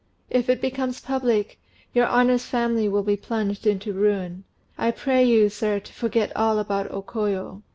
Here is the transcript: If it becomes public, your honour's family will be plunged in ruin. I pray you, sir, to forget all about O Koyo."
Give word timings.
If 0.31 0.49
it 0.49 0.61
becomes 0.61 0.99
public, 0.99 1.59
your 1.93 2.07
honour's 2.07 2.43
family 2.45 2.89
will 2.89 3.03
be 3.03 3.15
plunged 3.15 3.67
in 3.67 3.77
ruin. 3.93 4.45
I 4.75 4.89
pray 4.89 5.23
you, 5.23 5.47
sir, 5.47 5.79
to 5.79 5.93
forget 5.93 6.35
all 6.35 6.57
about 6.57 6.89
O 6.89 7.03
Koyo." 7.03 7.61